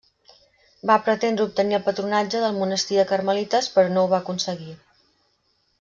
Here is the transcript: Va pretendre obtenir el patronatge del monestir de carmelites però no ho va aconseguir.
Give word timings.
Va 0.91 0.95
pretendre 1.09 1.45
obtenir 1.49 1.77
el 1.79 1.83
patronatge 1.89 2.41
del 2.45 2.59
monestir 2.63 2.99
de 3.01 3.07
carmelites 3.13 3.69
però 3.77 3.95
no 3.99 4.07
ho 4.07 4.11
va 4.15 4.23
aconseguir. 4.27 4.75